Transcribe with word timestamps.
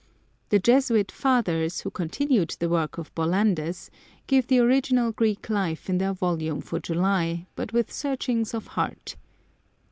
The 0.49 0.57
Jesuit 0.57 1.11
Fathers, 1.11 1.81
who 1.81 1.91
continued 1.91 2.55
the 2.57 2.69
work 2.69 2.97
of 2.97 3.13
Bollandus, 3.13 3.91
give 4.25 4.47
the 4.47 4.57
original 4.57 5.11
Greek 5.11 5.47
Life 5.47 5.91
in 5.91 5.99
their 5.99 6.11
volume 6.13 6.59
for 6.61 6.79
July, 6.79 7.45
but 7.55 7.71
with 7.71 7.93
searchings 7.93 8.55
of 8.55 8.65
heart. 8.65 9.15